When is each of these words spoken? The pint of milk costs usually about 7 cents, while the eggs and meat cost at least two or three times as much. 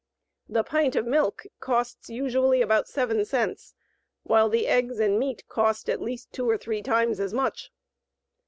The 0.49 0.63
pint 0.63 0.95
of 0.95 1.05
milk 1.05 1.45
costs 1.59 2.09
usually 2.09 2.63
about 2.63 2.87
7 2.87 3.23
cents, 3.23 3.75
while 4.23 4.49
the 4.49 4.65
eggs 4.65 4.99
and 4.99 5.19
meat 5.19 5.47
cost 5.47 5.91
at 5.91 6.01
least 6.01 6.33
two 6.33 6.49
or 6.49 6.57
three 6.57 6.81
times 6.81 7.19
as 7.19 7.35
much. 7.35 7.71